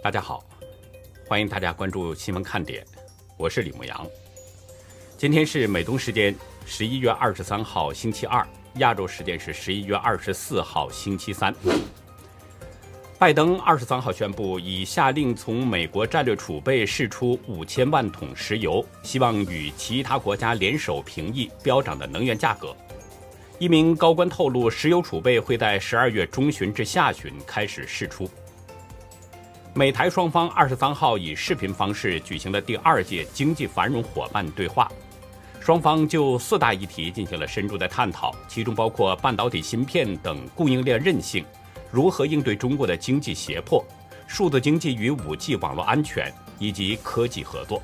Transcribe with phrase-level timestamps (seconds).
[0.00, 0.44] 大家好，
[1.26, 2.84] 欢迎大家关注新闻看点，
[3.36, 4.06] 我是李牧阳。
[5.16, 6.32] 今天是美东时间
[6.64, 11.52] 十一月二十三号星期二，亚洲时间是十一月二十四号星期三。
[13.18, 22.74] 拜登二十三号宣布，已下令从美国战略储备释出五千万桶石油，希望与其他国家联手平抑飙涨的能源价格。
[23.58, 28.30] 一名高官透露，石油储备会在十二月中旬至下旬开始释出。
[29.78, 34.90] 美台双方二十三号以视频方式举行了第二届经济繁荣伙伴对话，
[35.60, 41.44] 双方就四大议题进行了深入的探讨，其中包括半导体芯片等供应链韧性。
[41.92, 43.84] 如何应对中国的经济胁迫、
[44.26, 47.80] 数字经济与五 G 网络安全以及科技合作？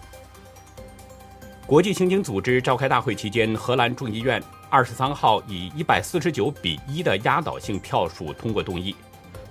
[1.64, 8.96] 国际刑警组织召开大会期间，荷兰众议院二十三号以一百四十九比一的压倒性票数通过动议，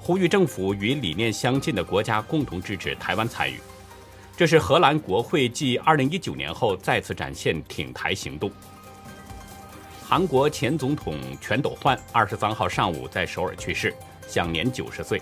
[0.03, 3.59] 呼吁政府与理念相近的国家共同支持台湾参与。
[4.35, 8.51] 这是荷兰国会继二零一九年后再次展现挺台行动。
[10.05, 13.93] 韩国前总统全斗焕二十三号上午在首尔去世。
[14.25, 15.21] 享年九十岁。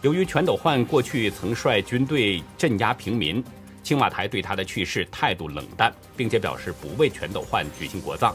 [0.00, 3.44] 由于全斗焕过去曾率军队镇压平民，
[3.82, 8.34] 青瓦台对他的去世态度冷淡，并且表示不为全斗焕举行国葬。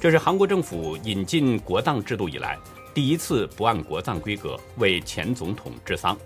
[0.00, 2.58] 这是韩国政府引进国葬制度以来
[2.94, 6.16] 第一次不按国葬规格为前总统治丧。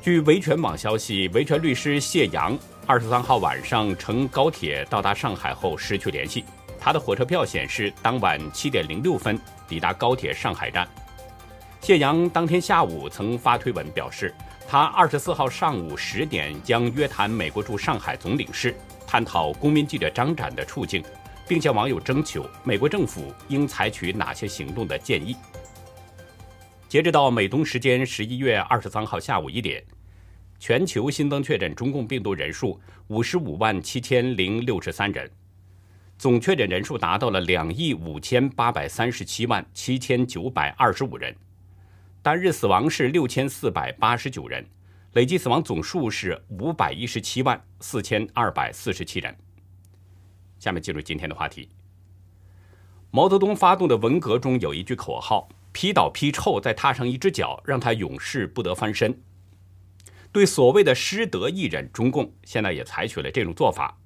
[0.00, 6.44] 据维权网消息，维权律师谢阳二十三号晚上乘高铁到达上海后失去联系，
[6.78, 10.88] 他的火车票显示当晚七点零六分抵达高铁上海站。
[11.80, 14.32] 谢阳当天下午曾发推文表示，
[14.68, 18.72] 他二十四号上午十点将约谈美国驻上海总领事，
[19.04, 21.02] 探讨公民记者张展的处境，
[21.48, 25.34] 并向网友征求美国政府应采取哪些行动的建议。
[26.88, 29.82] 截止到美东时间十一月二十三号下午一点，
[30.58, 35.30] 全球新增确诊中共病毒人数五十五万七千零六十三人，
[36.16, 41.34] 总确诊人数达到了两亿五千八百三十七万七千九百二十五人。
[42.22, 44.66] 单日死亡是六千四百八十九人，
[45.12, 49.34] 累计死亡总数是五百一十七万四千二百四十七人。
[50.58, 51.68] 下面进入今天的话题。
[53.10, 59.22] 毛泽东发动的文革中有一句口号：“劈倒劈臭，再踏上一只脚，让他永世不得翻身。”
[60.30, 63.98] 对所谓的失德艺人，中共现在也采取了这种做法。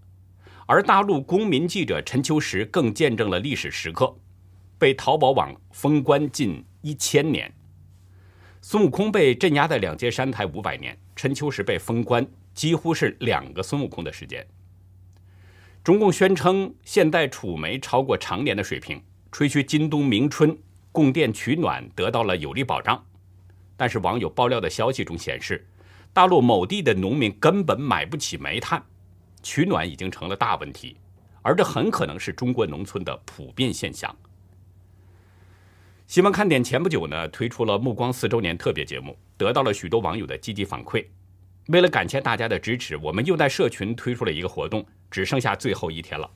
[0.67, 4.17] 而大陆公民记者陈秋实更见证了历史时刻，
[4.79, 7.53] 被淘宝网封关近一千年。
[8.61, 12.25] 孙悟空被镇压在两界山台五百年，陈秋实被封关，
[12.55, 14.47] 几乎是两个孙悟空的时间。
[15.85, 20.57] 中共宣称现代储煤超过常年的水平，吹嘘今冬明春
[20.93, 23.05] 供电取暖得到了有力保障。
[23.77, 25.67] 但是网友爆料的消息中显示，
[26.13, 28.81] 大陆某地的农民根本买不起煤炭，
[29.43, 30.97] 取暖已经成了大问题，
[31.43, 34.15] 而这很可能是中国农村的普遍现象。
[36.07, 41.05] 新闻看点前不久呢，推出了《目光》四周年特别节目，得到了许多网友的积极反馈。
[41.69, 46.29] 为了感谢大家的支持，我们又在社群推出了一个活动，只剩下最后一天了。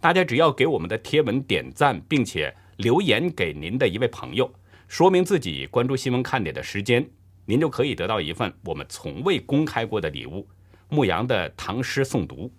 [0.00, 4.52] 大家只要给我们的贴文点赞，并且留言给您的一位朋友，
[4.88, 7.08] 说明自己关注新闻看点的时间，
[7.46, 10.46] 您就可以得到一份我们从未公开过的礼物——
[10.90, 12.52] 牧羊的唐诗诵读。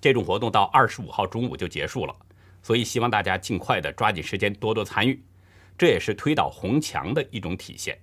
[0.00, 2.14] 这种活动到二十五号中午就结束了，
[2.62, 5.20] 所以希望大家尽快的抓紧时间，多多参与。
[5.76, 7.98] 这也是推倒红墙的一种体现。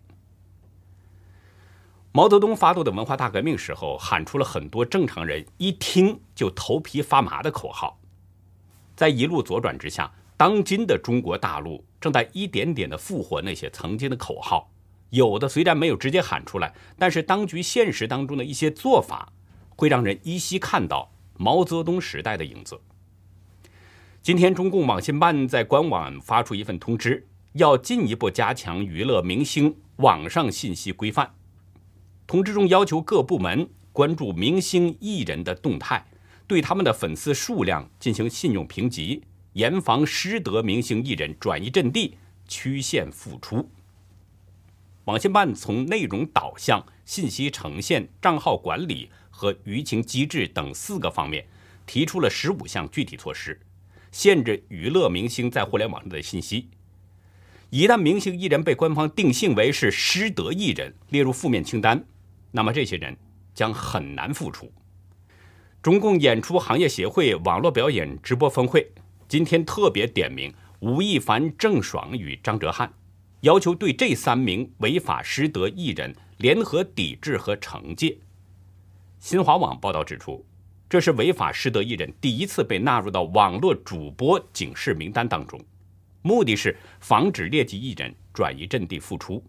[2.16, 8.00] 毛泽东发动的文化大革命时候，喊出了很多正常人一听就头皮发麻的口号。
[8.96, 14.72] 在一路左转之下，当今的中国大陆正在一点点的复活那些曾经的口号。
[15.10, 19.34] 有的虽然没有直接喊出来，但是当局现实当中的一些做法，
[19.76, 22.80] 会让人依稀看到毛泽东时代的影子。
[24.22, 27.28] 今天，中共网信办在官网发出一份通知。
[27.56, 31.36] 要进一步加强娱乐明星网上信息规范。
[32.28, 36.06] 通知中要求各部门关注明星艺人的动态，
[36.48, 39.24] 对他们的粉丝数量进行信用评级，
[39.54, 42.18] 严防失德明星艺人转移阵地、
[42.48, 43.70] 曲线复出。
[45.06, 51.46] 网信办从内容导向、信息呈现、账号管理和舆情机制等四个方面，
[51.86, 53.62] 提出了十五项具体措施，
[54.12, 56.70] 限制娱乐明星在互联网上的信息。
[57.70, 62.04] 一旦明星艺人被官方定性为是失德艺人，列入负面清单，
[62.56, 63.14] 那么这些人
[63.54, 64.72] 将很难复出。
[65.82, 68.90] 中共演出行业协会网络表演直播峰会
[69.28, 72.90] 今天特别点名吴亦凡、郑爽与张哲瀚，
[73.42, 78.18] 要求对这三名违法失德艺人联合抵制和惩戒。
[79.20, 80.46] 新华网报道指出，
[80.90, 85.60] 这是违法失德艺人第一次被纳入到网络主播警示名单当中，
[86.22, 89.44] 目的是防止劣迹艺人转移阵地复出。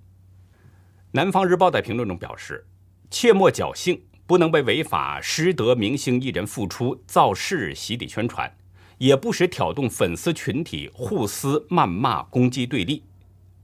[1.13, 2.67] 南方日报在评论中表示，
[3.11, 8.57] 切莫侥幸，不能为违法失德明星艺人复出造势洗底宣传，
[8.99, 13.03] 也不时挑动粉丝群体互撕、谩骂、攻击对立。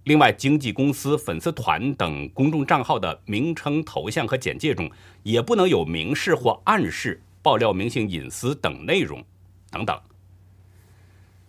[0.05, 4.91] 另外，经纪公司、粉丝团等公众账号的名称、头像和简介中，
[5.23, 9.25] 也不能有明示或暗示爆料明星隐私等内容，
[9.71, 9.97] 等等。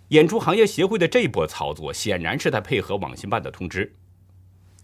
[0.09, 3.95] 演出行业协会的这一波操作，显然是在配合网信办的通知。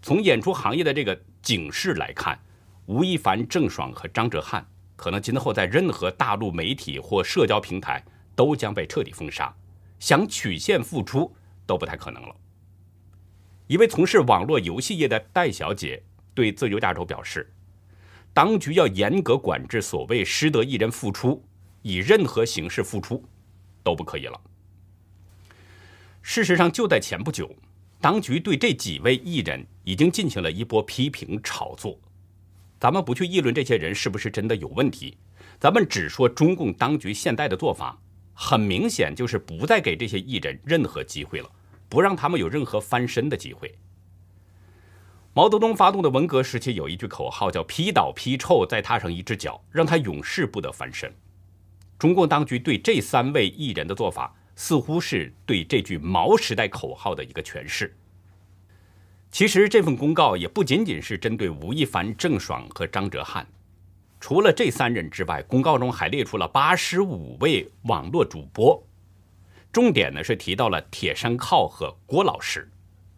[0.02, 2.40] 从演出行业的这个警示来看，
[2.90, 4.60] 吴亦凡、郑爽和张哲瀚
[4.96, 8.04] 可能今后在任何大陆媒体或社交平台
[8.34, 9.54] 都将被彻底封杀，
[10.00, 11.32] 想曲线复出
[11.64, 12.34] 都不太可能了。
[13.68, 16.02] 一位从事网络游戏业的戴小姐
[16.34, 17.48] 对自由亚洲表示
[18.34, 21.40] ：“当局要严格管制所谓失德艺人复出，
[21.82, 23.24] 以任何形式复出
[23.84, 24.40] 都不可以了。”
[26.22, 27.54] 事实上，就在前不久，
[28.00, 31.96] 当局对这几位艺人已经进行了一波批评炒作。
[32.80, 35.16] 咱们不去议论这些人是不是真的有问题，
[35.60, 37.96] 咱们只说中共当局现在的做法，
[38.34, 41.48] 很明显就是不再给这些艺人任何机会了。
[41.90, 43.74] 不让他们有任何翻身的机会。
[45.34, 51.12] 毛泽东发动的文革时期有一句口号叫“批倒批臭，再踏上一只脚”，让他永世不得翻身。
[51.98, 57.92] 中共当局对这三位艺人的做法，似乎是对这句毛时代口号的一个诠释。
[59.30, 63.44] 其实这份公告也不仅仅是针对吴亦凡、郑爽和张哲瀚，
[64.18, 68.84] 除了这三人之外，公告中还列出了八十五位网络主播。
[69.72, 72.68] 重点呢是提到了铁山靠和郭老师，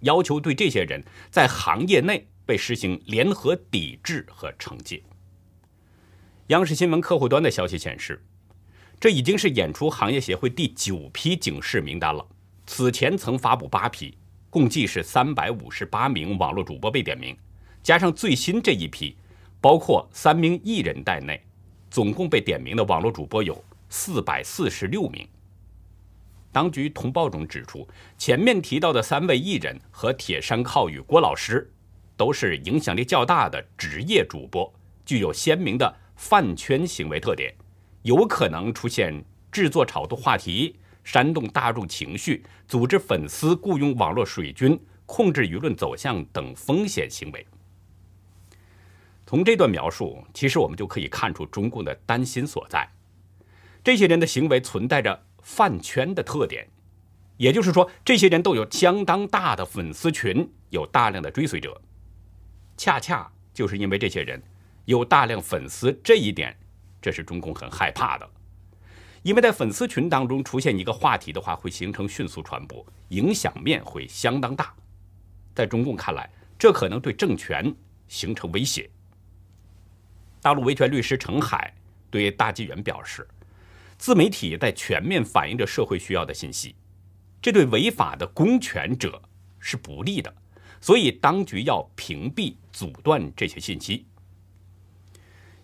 [0.00, 5.02] 要求对这些人在行业内被实行联合抵制和惩戒。
[6.48, 8.22] 央视新闻客户端的消息显示，
[9.00, 12.26] 这已经是演出行业协会第九批警示名单了。
[12.66, 14.14] 此前曾发布八批，
[14.52, 17.34] 共计是三百五十八名网络主播被点名，
[17.82, 19.16] 加上最新这一批，
[19.62, 21.42] 包括三名艺人在内，
[21.90, 25.26] 总共被点名的网络主播有四百四十六名。
[26.52, 27.88] 当局通报中指出，
[28.18, 31.72] 前面提到的三位艺人和铁山靠与郭老师，
[32.14, 34.70] 都是影响力较大的职业主播，
[35.06, 37.54] 具有鲜明的饭圈行为特点，
[38.02, 47.46] 有可能出现制作炒作话题、煽动大众情绪、组织粉丝雇佣网络水军、控制舆论走向等风险行为。
[49.26, 52.88] 从这段描述，其实我们就可以看出中共的担心所在，
[53.82, 55.24] 这些人的行为存在着。
[55.44, 56.68] 饭圈的特点，
[57.36, 61.82] 也就是说，这些人都有相当大的粉丝群，有大量的追随者。
[62.76, 64.40] 恰恰就是因为这些人
[64.84, 66.56] 有大量粉丝这一点，
[67.00, 68.30] 这是中共很害怕的。
[69.22, 74.74] 因为在粉丝群当中出现一个话题的话，会形成迅速传播，影响面会相当大。
[75.54, 77.74] 在中共看来，这可能对政权
[78.08, 78.90] 形成威胁。
[80.40, 81.72] 大陆维权律师程海
[82.10, 83.26] 对大纪元表示。
[83.98, 86.74] 自媒体在全面反映着社会需要的信息，
[87.40, 89.22] 这对违法的公权者
[89.60, 90.34] 是不利的，
[90.80, 94.04] 所以当局要屏蔽、阻断这些信息。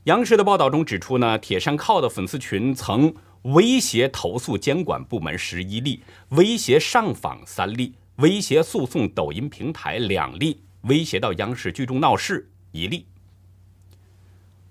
[0.04, 13.06] 央视的报道中指出呢，铁山靠的粉丝群曾威胁投诉监管部门十一例，威胁上访三例，威胁诉讼抖音平台两例，威胁到央视聚众闹事一例。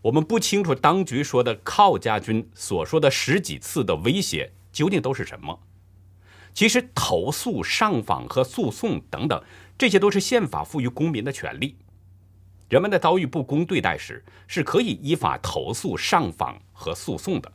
[0.01, 5.59] 我们不清楚当局说的靠家军所说的十几次的威胁究竟都是什么。
[6.53, 9.43] 其实投诉、上访和诉讼等等，
[9.77, 11.77] 这些都是宪法赋予公民的权利。
[12.69, 17.51] 人们在遭遇不公对待时，是可以依法投诉、上访和诉讼的。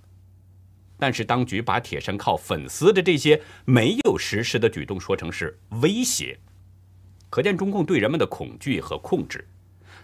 [1.03, 6.39] 但是当局把铁山靠粉丝的这些没有实施的举动说成是威胁，
[7.29, 9.45] 可见中共对人们的恐惧和控制。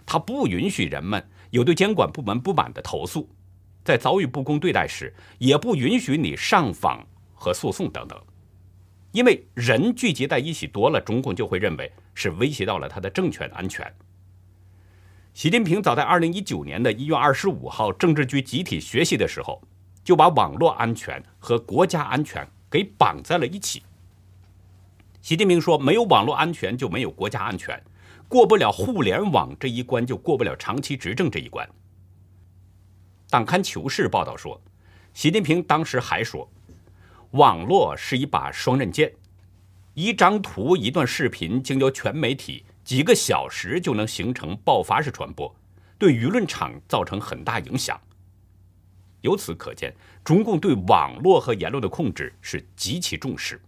[0.05, 1.25] 他不允许人们。
[1.51, 3.29] 有对监管部门不满的投诉，
[3.81, 8.21] 在遭遇不公对待时，也不允许你上访和诉讼等等，
[9.13, 13.89] 因为人聚集在一起多了，中共就会认为是威胁到了他的政权安全。
[15.33, 19.59] 习近平早在二零一九年的一月二十五号政治局集体学习的时候，
[20.03, 23.83] 就把网络安全和国家安全给绑在了一起。
[25.21, 27.81] 习近平说：“没有网络安全，就没有国家安全。”
[28.29, 31.67] 过不了互联网这一关，就过不了长期执政这一关。
[33.27, 34.61] 党刊《求是》报道说，
[35.15, 36.47] 习近平当时还说，
[37.31, 39.11] 网络是一把双刃剑，
[39.95, 45.53] 一张图、一段视频经由全媒体几个小时就能形成爆发式传播，
[45.97, 47.99] 对舆论场造成很大影响。
[49.21, 53.61] 由此可见，中共对网络和言论的控制是极其重视。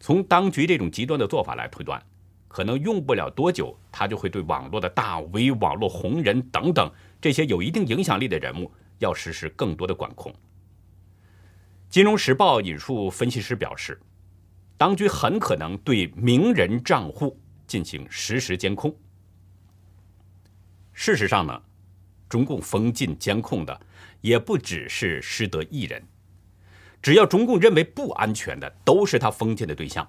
[0.00, 2.00] 从当局这种极端的做法来推断，
[2.46, 10.34] 可能用不了多久，他就会对网络的大 V、网络红人等等这些有一定影响力的人物，要实施更多的管控。
[11.88, 13.98] 金融时报引述分析师表示，
[14.76, 18.94] 当局很可能对名人账户进行实时监控。
[20.92, 21.62] 事实上呢，
[22.28, 23.80] 中共封禁监控的
[24.20, 26.02] 也不只是失德艺人，
[27.00, 30.08] 只要中共认为不安全的，都是他封禁的对象。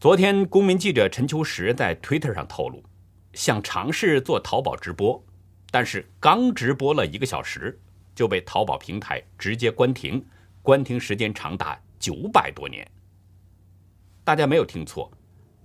[0.00, 2.82] 昨天，公民记者陈秋实在 Twitter 上透露，
[3.32, 5.24] 想尝试做淘宝直播，
[5.70, 7.78] 但是刚直播了一个小时。
[8.14, 10.22] 就被淘宝平台直接关停，
[10.60, 12.86] 关停时间长达九百多年。
[14.22, 15.10] 大家没有听错，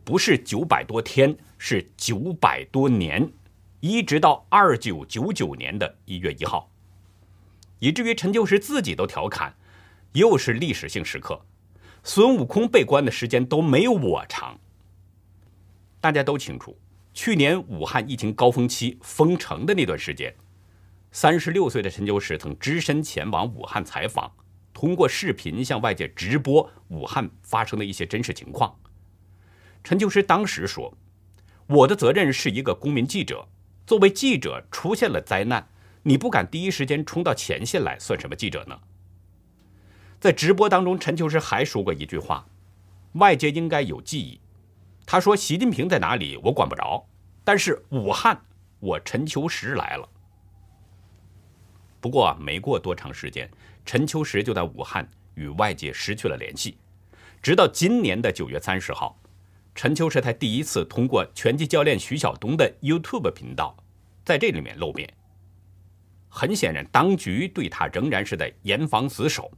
[0.06, 3.30] 不是九百多天，是九百多年，
[3.82, 6.72] 一直到二九九九年的一月一号，
[7.80, 9.56] 以至于陈旧时自己都调侃，
[10.14, 11.46] 又是历史性时刻，
[12.04, 14.60] 孙悟空被关的时间都没有我长。
[16.00, 16.78] 大家都清楚，
[17.14, 20.34] 去年武汉疫情高峰期封城的那段时间。
[21.12, 24.32] 三十六岁的陈旧石曾只身前往武汉采访，
[24.74, 28.78] 通过视频向外界直播武汉发生的一些真实情况。
[29.84, 30.96] 陈秋实当时说
[31.68, 33.48] ：“我的责任是一个公民记者，
[33.86, 35.68] 作为记者出现了灾难，
[36.08, 38.80] 你不敢第一时间冲到前线来，算什么记者呢？”
[40.22, 42.48] 在直播当中，陈秋实还说过一句话
[43.20, 44.40] ：“外界应该有记忆。”
[45.06, 47.06] 他说：“习近平在哪里，我管不着，
[47.44, 48.42] 但是武汉，
[48.80, 50.08] 我陈秋实来了。”
[52.00, 53.52] 不过没过多长时间，
[53.86, 56.78] 陈秋实就在武汉与外界失去了联系。
[57.42, 59.20] 直到今年的九月三十号，
[59.76, 63.76] 陈秋实才第一次通过拳击教练徐晓东的 YouTube 频道，
[64.24, 65.14] 在这里面露面。
[66.38, 69.52] 很显然，当局对他仍然是在严防死守，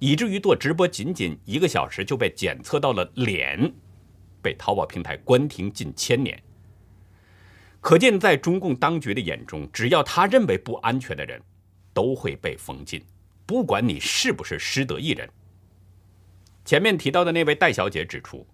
[0.00, 3.72] 以至于做直播仅仅一个小时就被检测到了脸，
[4.42, 6.42] 被淘宝平台关停近千年。
[7.80, 11.40] 可见，在中共当局的眼中，只要他认为不安全的人。
[11.94, 13.00] 都会被封禁，
[13.46, 15.30] 不管你是不是失德艺人。
[16.64, 18.44] 前面提到的那位戴小姐指出，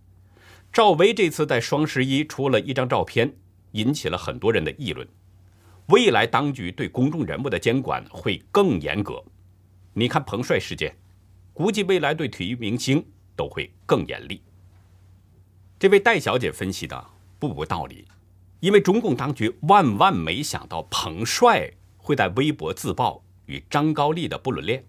[0.71, 3.33] 赵薇这次在双十一出了一张照片，
[3.71, 5.09] 引起了很多人的议论。
[5.91, 9.23] 未来当局对公众人物的监管会更严格。
[9.93, 10.97] 你看彭帅事件，
[11.53, 13.05] 估计未来对体育明星
[13.37, 14.43] 都会更严厉。
[15.79, 17.07] 这位戴小姐分析的
[17.39, 18.07] 不无道理，
[18.61, 23.23] 因为中共当局万万没想到彭帅会在微博自曝。
[23.51, 24.85] 与张高丽的不伦恋。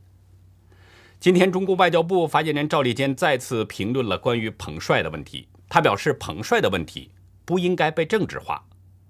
[1.19, 5.47] 今天，中国外交部发言人赵立坚再次评论了关于彭帅的问题。
[5.67, 7.09] 他表示，彭帅的问题
[7.43, 8.63] 不应该被政治化，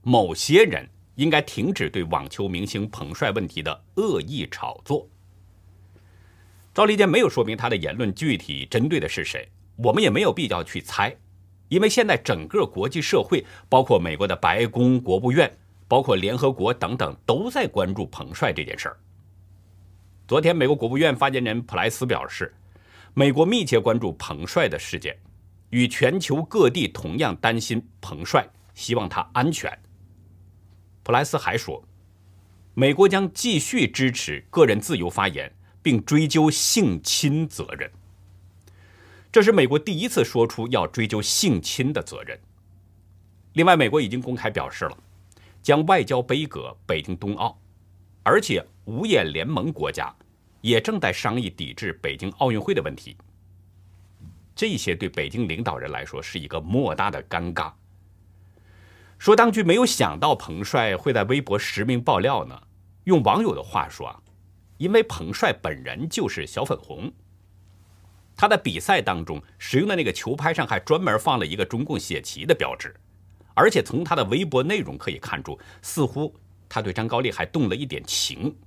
[0.03, 5.07] 某些人应该停止对网球明星彭帅问题的恶意炒作。
[6.73, 11.15] 赵立坚没有说明他的言论具体针对的是谁，我们也没有必要去猜，
[11.67, 15.51] 因为现在整个国际社会，包括美国的白宫、国务院，
[15.87, 18.97] 包括联合国等等，都在关注彭帅这件事儿。
[20.27, 22.53] 昨天，美国国务院发言人普莱斯表示，
[23.13, 25.17] 美国密切关注彭帅的事件，
[25.71, 29.77] 与全球各地同样担心彭帅，希望他安全。
[31.11, 31.83] 莱斯还说，
[32.73, 37.91] 美国将继续支持个人自由发言，并追究性侵责任。
[39.31, 42.39] 这是美国第一次说出要追究性侵的责任。
[43.53, 44.97] 另外，美国已经公开表示了，
[45.61, 47.59] 将外交杯葛北京冬奥，
[48.23, 50.13] 而且五眼联盟国家。
[50.61, 53.17] 也正在商议抵制北京奥运会的问题。
[54.55, 57.73] 这些对北京领导人来说是一个莫大的尴尬。
[59.21, 62.59] 说当局没有想到彭帅会在微博实名爆料呢？
[63.03, 64.19] 用网友的话说啊，
[64.77, 67.13] 因为彭帅本人就是小粉红，
[68.35, 72.95] 他在比赛当中使用的那个球拍上还专门放了一个中共写旗的标志，
[73.53, 76.35] 而且从他的微博内容可以看出，似乎
[76.67, 78.57] 他对张高丽还动了一点情。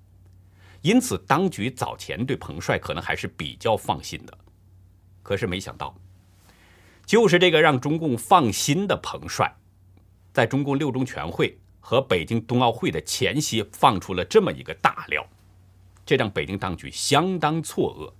[0.83, 4.39] 因此，当局早前对彭帅可能还是比较放心的。
[5.21, 5.93] 可是没想到，
[7.05, 9.53] 就是这个让中共放心的彭帅，
[10.35, 15.25] 在中共六中全会和北京冬奥会的前夕放出了这么一个大料，
[16.05, 18.13] 这让北京当局相当错愕。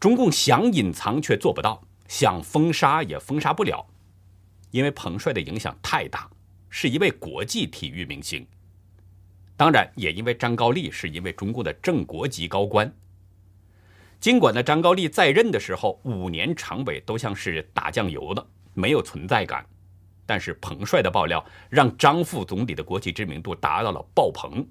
[0.00, 3.86] 中共想隐藏却做不到，想封杀也封杀不了，
[4.70, 6.30] 因为彭帅的影响太大，
[6.70, 8.46] 是一位国际体育明星。
[9.54, 12.90] 当然，也因为张高丽是因为中共的正国级高官。
[14.18, 19.66] 尽管呢，张高丽在任的时候五年常委都像是打酱油的，没有存在感，
[20.28, 24.62] 但是彭帅的爆料让张副总理的国际知名度达到了爆棚，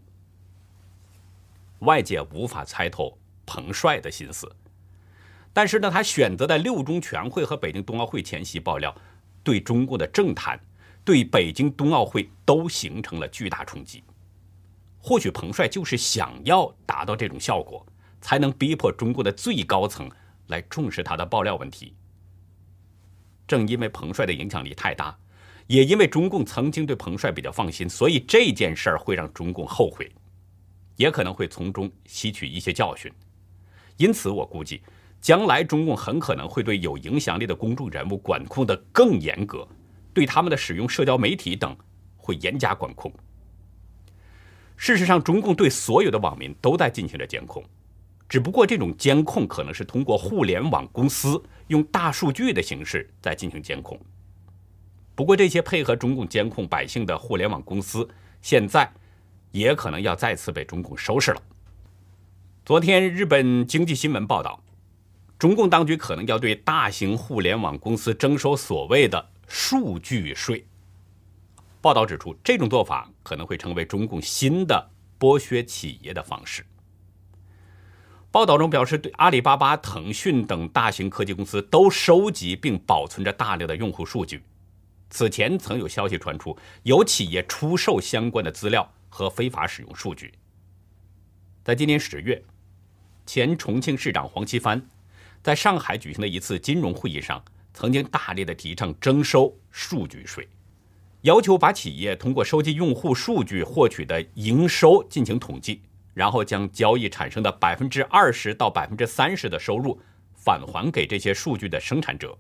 [1.80, 4.48] 外界无法猜透彭帅的心思。
[5.54, 8.96] 但是呢，他选择在六中全会和北京冬奥会前夕爆料，
[9.42, 10.60] 对中共的政坛、
[11.04, 14.04] 对北京冬奥会都形成了巨大冲击。
[15.00, 17.84] 或许彭帅就是想要达到这种效果，
[18.22, 20.08] 才能逼迫中国的最高层
[20.50, 21.96] 来重视他的爆料问题。
[23.48, 25.18] 正因为彭帅的影响力太大。
[25.68, 30.10] 也因为中共曾经对彭帅比较放心，所以这件事儿会让中共后悔，
[30.96, 33.12] 也可能会从中吸取一些教训。
[33.98, 34.82] 因此，我估计
[35.20, 39.68] 将来中共很可能会对有影响力的公众人物管控的更严格，
[40.14, 41.76] 对他们的使用社交媒体等
[42.16, 43.12] 会严加管控。
[44.78, 47.64] 事实上，中共对所有的网民都在进行着监控，
[48.30, 54.00] 只不过这种监控可能是通过互联网公司用大数据的形式在进行监控。
[55.18, 58.08] 不过，这些配合中共监控百姓的互联网公司，
[58.40, 58.88] 现在
[59.50, 61.42] 也可能要再次被中共收拾了。
[62.64, 64.64] 昨天，日本经济新闻报道，
[65.40, 70.68] 中共当局可能要对大型互联网公司征收所谓的“数据税”。
[71.82, 76.64] 报道指出，这种做法可能会成为中共新的剥削企业的方式。
[78.30, 84.44] 报道中表示，对阿里巴巴、腾讯等大型科技公司都收集并保存着大量的用户数据。
[85.10, 90.34] 此前曾有消息传出，有企业出售相关的资料和非法使用数据。
[91.64, 92.44] 在今年十月，
[93.26, 94.82] 前重庆市长黄奇帆
[95.42, 97.42] 在上海举行的一次金融会议上，
[97.74, 100.48] 曾经大力的提倡征收数据税，
[101.22, 105.82] 要求把企业通过收集用户数据获取的营收进行统计，
[106.14, 110.02] 然后将交易产生的百分之二十到百分之三十的收入
[110.36, 112.38] 返还给这些数据的生产者。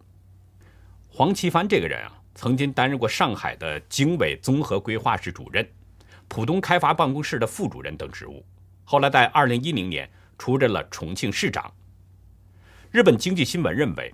[1.07, 2.13] 黄奇帆这个人啊。
[2.37, 5.67] 曾经担任过上海的经纬综合规划室主任、
[6.27, 8.45] 浦东开发办公室的副主任等职务，
[8.85, 11.73] 后来在2010年出任了重庆市长。
[12.91, 14.13] 日本经济新闻认为，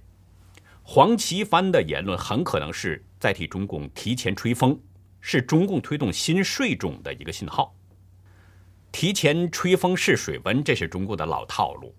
[0.83, 4.79] 黄奇帆的言论很可能是在替中共提前吹风，
[5.19, 7.75] 是中共推动新税种的一个信号。
[8.93, 11.93] 提前吹风试水温，这是中共的老套路。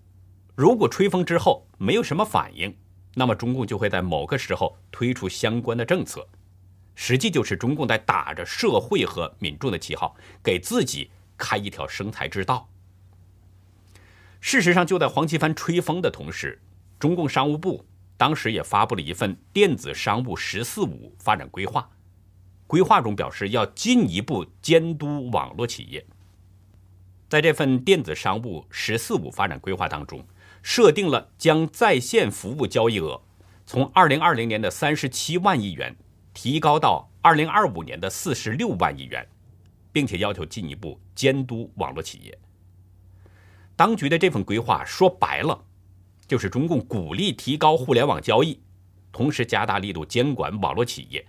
[0.55, 2.75] 如果吹风之后没有什么反应，
[3.17, 6.27] 那么中共就会在某个时候推出相关的政策，
[6.95, 12.69] 实际就是中共在打着社会和民众的旗号，给自己开一条生财之道。
[14.41, 16.61] 事实上，就在黄奇帆吹风的同时，
[16.99, 17.85] 中共商务部
[18.17, 21.89] 当时也发布了一份电子商务“十四五”发展规划，
[22.67, 26.05] 规划中表示要进一步监督网络企业。
[27.29, 30.21] 在这份电子商务“十四五”发展规划当中。
[30.65, 33.21] 设定了将在线服务交易额
[33.67, 35.95] 从二零二零年的三十七万亿元
[36.33, 39.23] 提高到二零二五年的四十六万亿元，
[39.91, 42.35] 并且要求进一步监督网络企业。
[43.75, 45.63] 当局的这份规划说白了，
[46.27, 48.59] 就是中共鼓励提高互联网交易，
[49.11, 51.23] 同时加大力度监管网络企业。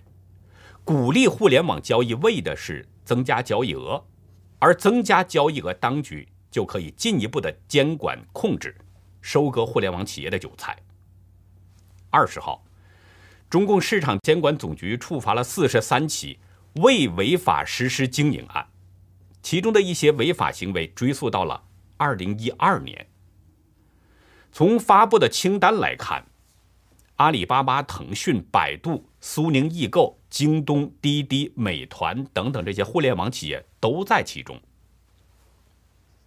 [0.83, 4.03] 鼓励互联网交易为的是增加交易额，
[4.57, 8.75] 而增加交易额，当局就可以进一步的监管控制。
[9.27, 10.77] 收割互联网企业的韭菜。
[12.09, 12.63] 二十号，
[13.49, 16.39] 中共市场监管总局处罚了四十三起
[16.75, 18.65] 未违法实施经营案，
[19.41, 21.61] 其中的一些违法行为追溯到了
[21.97, 23.05] 二零一二年。
[24.53, 26.25] 从发布的清单来看，
[27.17, 34.57] 阿里巴巴、腾讯、百度、苏宁易购、京东、滴滴、美团等等这些互联网企业都在其中。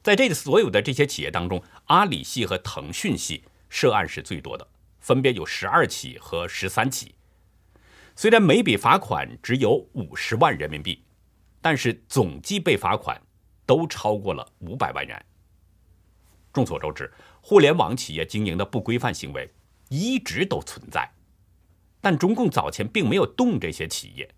[0.03, 4.67] 在这所有的这些企业当中，阿里系和腾讯系涉案是最多的，
[4.99, 7.15] 分别有十二起和十三起。
[8.17, 11.03] 虽然每笔罚款只有五十万人民币，
[11.61, 13.21] 但是总计被罚款
[13.67, 15.27] 都超过了五百万元。
[16.53, 19.49] 众所周知，互联网企业经营的不规范行为
[19.89, 21.09] 一直都存在，
[22.01, 24.29] 但中共早前并没有动这些企业，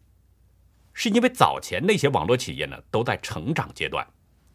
[0.93, 4.07] 是因为早前那些网络企业呢都在成长阶段。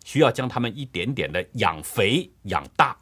[0.07, 2.97] 需要将他们一点点的养肥养大，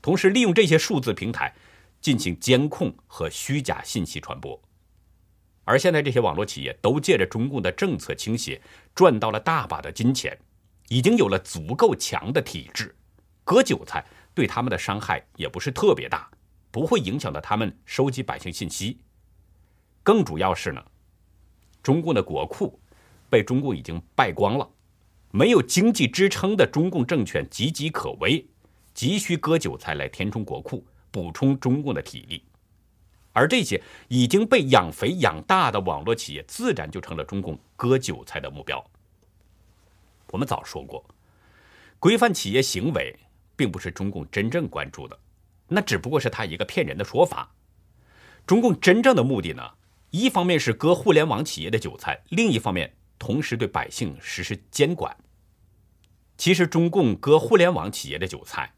[0.00, 1.52] 同时利用这些数字平台
[2.00, 4.62] 进行监控和虚假信息传播。
[5.64, 8.62] 而现在这些网络企业都借着中共的政策倾斜，
[8.94, 10.38] 赚到了大把的金钱，
[10.88, 12.94] 已经有了足够强的体制，
[13.42, 16.30] 割韭菜对他们的伤害也不是特别大，
[16.70, 19.00] 不会影响到他们收集百姓信息。
[20.04, 20.80] 更主要是呢，
[21.82, 22.78] 中共的国库
[23.28, 24.70] 被中共已经败光了。
[25.30, 28.44] 没有经济支撑的中共政权岌岌可危，
[28.94, 32.42] 急需割韭菜来填充国库，补充中共的体力。
[33.32, 38.84] 而这些已经被养肥养大的网络企业，自然就成了中共割韭菜的目标。
[40.32, 41.04] 我们早说过，
[42.00, 43.16] 规范企业行为
[43.54, 45.16] 并不是中共真正关注的，
[45.68, 47.52] 那只不过是他一个骗人的说法。
[48.46, 49.62] 中共真正的目的呢，
[50.10, 55.14] 一方面是割互联网企业的韭菜，另一方面同时对百姓实施监管。
[56.36, 58.72] 其实，中共割互联网企业的韭菜，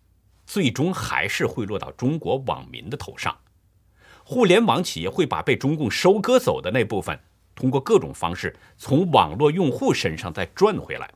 [0.44, 3.38] 最终还是会落到中国网民的头上。
[4.24, 7.18] 互联网企业会把被中共收割走的那部分，
[7.55, 11.09] 通过各种方式从网络用户身上再赚回来。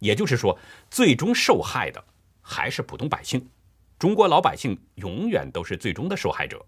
[0.00, 0.58] 也就是说，
[0.90, 2.04] 最终受害的
[2.42, 3.48] 还是普通百姓，
[4.00, 6.66] 中国老百姓永远都是最终的受害者。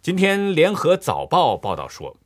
[0.00, 2.16] 今天，《联合早报》报道说，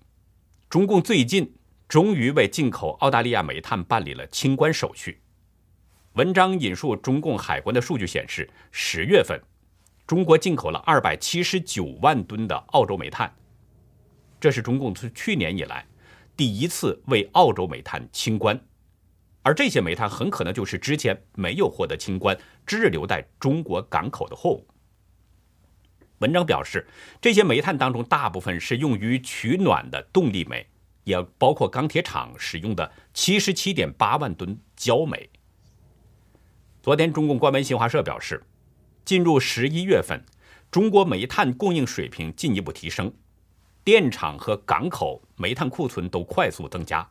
[0.77, 1.55] 中共最近
[1.89, 5.23] 终于为进口澳大利亚煤炭办理了清关手续。
[6.13, 9.41] 文章引述中共海关的数据显示，十月份。
[10.07, 13.35] 中国进口了二百七十九万吨的澳洲煤炭，
[14.39, 15.87] 这是中共自去年以来
[16.37, 18.61] 第一次为澳洲煤炭清关，
[19.41, 22.37] 而这些煤炭很可能就是之前没有获得清关、
[22.67, 24.67] 滞留在中国港口的货物。
[26.19, 26.87] 文章表示，
[27.21, 30.67] 这些煤炭当中大部分是用于取暖的动力煤，
[31.05, 35.29] 也包括钢铁厂使用的七十七点八万吨焦煤。
[36.83, 38.43] 昨天，中共官媒新华社表示。
[39.05, 40.21] 进入十一月份，
[40.69, 43.15] 中国煤炭供应水平进一步提升，
[43.85, 47.09] 电厂和港口煤炭库存都快速增加，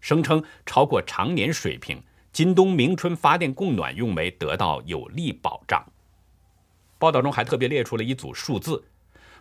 [0.00, 2.02] 声称超过常年水平。
[2.32, 5.80] 今冬明春发电供暖用煤得到有力保障。
[6.98, 8.84] 报道中还特别列出了一组数字，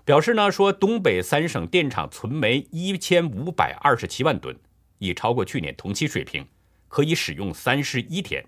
[0.04, 4.58] 表示呢说东北三省电厂存煤一千五百二十七万吨，
[5.00, 6.46] 已超过去年同期水平，
[6.88, 8.44] 可以使用三十一天。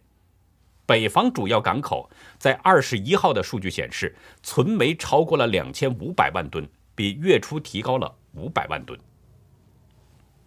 [0.85, 6.65] 北方主要港口在二十一号的数据显示，存煤超过了两千五百万吨，
[6.95, 8.97] 比月初提高了五百万吨。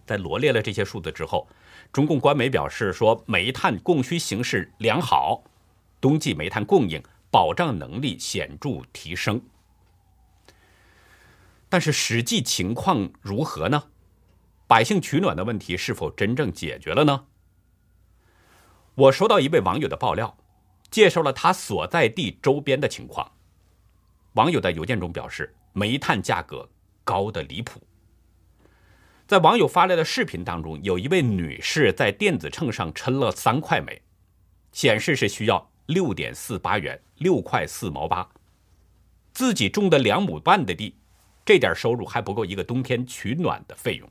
[0.06, 1.46] 在罗列了这些数字之后，
[1.92, 5.44] 中共官媒表示说，煤炭供需形势良好，
[6.00, 9.40] 冬季煤炭供应保障能力显著提升。
[11.68, 13.84] 但是实际情况如何呢？
[14.66, 17.26] 百姓取暖的问题是否真正解决了呢？
[18.94, 20.36] 我收到一位网友的爆料，
[20.90, 23.32] 介绍了他所在地周边的情况。
[24.34, 26.68] 网友在邮件中表示，煤炭价格
[27.04, 27.80] 高的离谱。
[29.26, 34.02] 在网友发来的视频当中，有一位女士在电子秤上称了三块煤，
[34.72, 38.28] 显示是需要六点四八元，六块四毛八。
[39.32, 40.94] 自己种的两亩半的地，
[41.44, 44.08] 这点收入还不够一个冬天取暖的费用。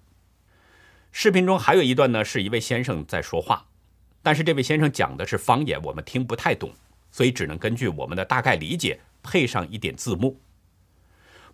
[1.14, 3.66] 视频中还有一段呢，是一位先生在说话。
[4.22, 6.74] 但是这位先生讲的是方言，我们听不太懂，
[7.12, 10.38] 所以只能根据我们的大概理解配上一点字幕。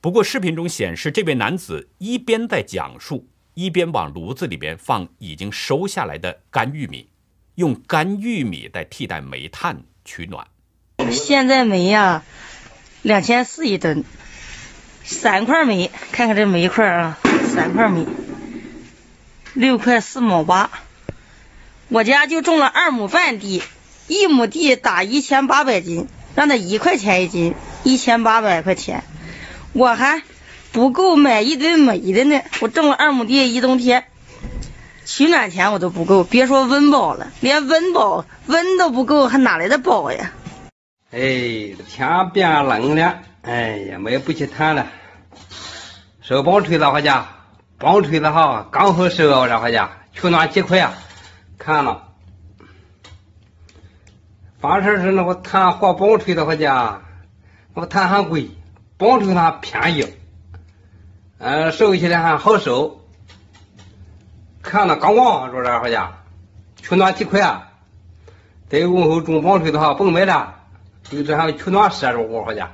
[0.01, 7.09] 不过视频中显示，这位男子一边在讲述，一边往炉子里边放已经收下来的干玉米，
[7.55, 10.47] 用干玉米代替代煤炭取暖。
[11.11, 12.23] 现在煤呀，
[13.01, 14.05] 两千四一吨，
[15.03, 17.17] 三块煤，看看这煤块啊，
[17.53, 18.05] 三块煤，
[19.53, 20.69] 六块四毛八。
[21.89, 23.61] 我家就种了二亩半地，
[24.07, 29.03] 一亩地打一千八百斤，让他一块钱一斤，一千八百块钱，
[29.73, 30.23] 我还
[30.71, 32.41] 不够买一吨煤的呢。
[32.61, 34.05] 我种了二亩地，一冬天
[35.05, 40.31] 取暖钱我都不够，别说温饱了，连温饱温都不够，还哪来的饱呀？
[41.11, 44.87] 哎，天变冷了，哎呀，买不起炭了，
[46.21, 47.27] 收棒槌子回家，
[47.77, 50.93] 棒槌子哈，刚好收这回家，取暖几块啊？
[51.57, 52.09] 看了，
[54.59, 57.01] 反正是那个炭火棒槌的话家，
[57.75, 58.49] 那个炭还贵，
[58.97, 60.05] 棒槌它便宜，
[61.37, 63.04] 嗯，收起来还好收。
[64.65, 66.11] 看了刚刚说这回家，
[66.81, 67.69] 取暖几块啊？
[68.67, 70.55] 再往后种棒槌的话，甭买了，
[71.03, 72.71] 就这样取暖十二我回家，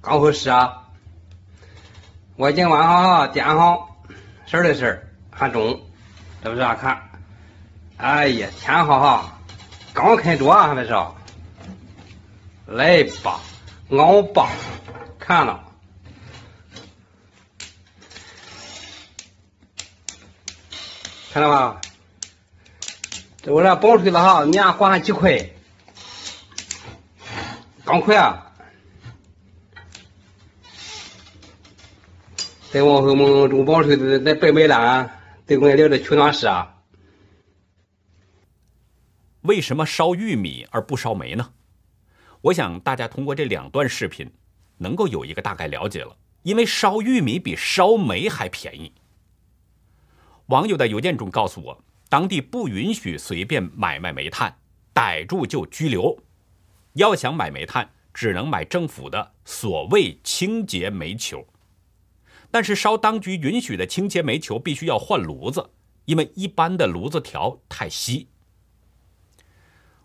[0.00, 0.72] 刚好十二。
[2.36, 3.78] 我今晚上哈点上
[4.46, 5.80] 十二的事儿，还中，
[6.44, 7.02] 这不是看。
[7.96, 9.38] 哎呀，天好哈，
[9.92, 10.94] 刚开着还没是？
[12.66, 13.40] 来吧，
[13.90, 14.48] 熬吧，
[15.18, 15.60] 看了，
[21.36, 21.78] 看到吧？
[23.42, 25.38] 这我这包水了哈，年还几块，
[27.84, 28.50] 刚快啊！
[32.70, 35.10] 再往后么种包水的，再白买了，
[35.44, 36.74] 再给我聊这取暖室啊。
[39.42, 41.52] 为什么烧玉米而不烧煤呢？
[42.40, 44.32] 我想大家通过这两段视频，
[44.78, 48.90] 能够有一个大概了解了，因为烧玉米比烧煤还便宜。
[50.46, 54.56] 网友在邮件中告诉我，当地不允许随便买卖煤炭，
[54.92, 56.16] 逮住就拘留。
[56.92, 61.44] 要想买煤炭，只能买政府的所谓清洁煤球。
[62.50, 65.70] 但是烧当局允许的清洁煤球必须要换炉子，
[66.04, 68.28] 因为一般的炉子条太稀。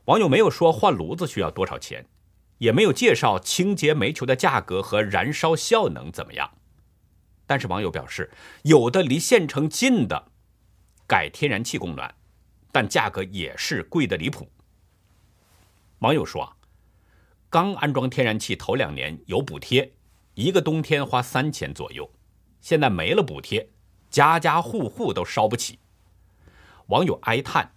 [0.05, 2.07] 网友没有说换炉子需要多少钱，
[2.57, 6.49] 也没有介绍清洁煤球的价格和燃烧效能怎么样。
[7.45, 8.31] 但是网友表示，
[8.63, 10.30] 有的离县城近的
[11.11, 12.15] 改天然气供暖，
[12.71, 14.49] 但价格也是贵的离谱。
[15.99, 16.55] 网友说，
[17.49, 19.91] 刚安装天然气头两年有补贴，
[20.35, 22.09] 一个冬天花三千左右。
[22.61, 23.69] 现在没了补贴，
[24.09, 25.79] 家家户户都烧不起。
[26.85, 27.73] 网友哀叹：“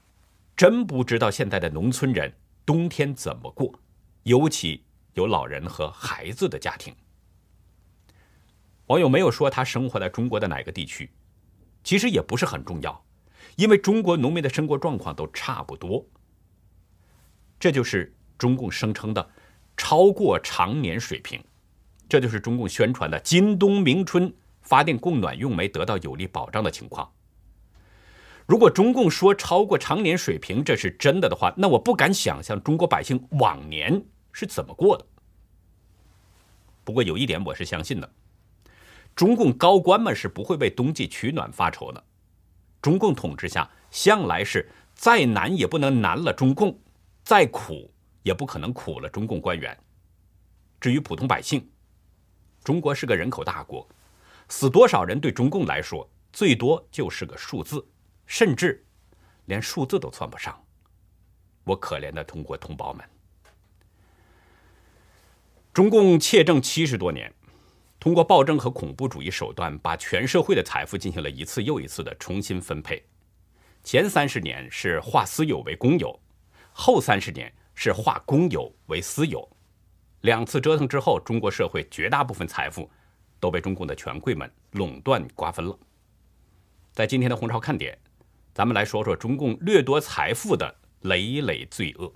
[0.57, 2.33] 真不知道现在的农村人
[2.64, 3.77] 冬天怎么过，
[4.23, 6.94] 尤其有老人和孩子的家庭。”
[8.87, 11.11] 网友没有说他生活在中国的哪个地区，
[11.83, 13.05] 其实也不是很重要，
[13.57, 16.05] 因为中国农民的生活状况都差不多。
[17.59, 19.31] 这就是中共声称的
[19.77, 21.43] 超过常年水平，
[22.09, 24.33] 这就是中共宣传的今冬明春。
[24.64, 27.12] 发电供暖用煤得到有力保障的情况。
[28.47, 35.05] 如果中共说超过常年水平，这是真的的话，那我不敢想象中国百姓往年是怎么过的。
[36.83, 38.11] 不过有一点我是相信的，
[39.14, 42.03] 中共高官们是不会为冬季取暖发愁的。
[42.85, 46.79] 中共统治下，向来是再难也不能难了中共，
[47.23, 47.90] 再苦
[48.23, 49.75] 也不可能苦了中共官员。
[50.79, 51.66] 至于普通百姓，
[52.62, 53.88] 中国是个人口大国。
[54.51, 57.83] 死多少人对中共来说，最多就是个数字，
[58.27, 58.85] 甚至
[59.47, 60.62] 连数字都算不上。
[61.64, 63.03] 我可怜的中国同胞们，
[65.73, 67.33] 中共窃政七十多年，
[68.05, 73.03] 通过暴政和恐怖主义手段，把全社会的财富进行了一次又一次的重新分配。
[73.83, 76.21] 前三十年是化私有为公有，
[76.71, 79.49] 后三十年是化公有为私有。
[80.21, 82.90] 两次折腾之后，中国社会绝大部分财富。
[83.40, 85.79] 都被中共的权贵们垄断瓜分了。
[86.93, 87.99] 在今天的红潮看点，
[88.53, 92.12] 咱们来说说中共掠夺财富的累累罪恶。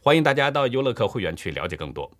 [0.00, 2.10] 欢迎大家到优乐客会员去了解更多。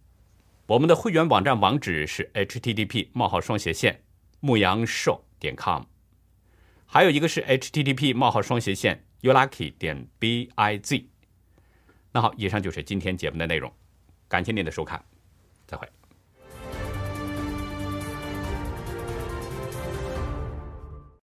[0.67, 4.03] 我们的会员网站网址是 http: 冒号双斜线
[4.41, 5.83] 牧羊兽点 com，
[6.87, 11.05] 还有一个是 http: 冒号双斜线 youlucky 点 biz。
[12.13, 13.71] 那好，以上就是今天节目的内容，
[14.27, 15.05] 感谢您的收看，
[15.67, 15.87] 再会。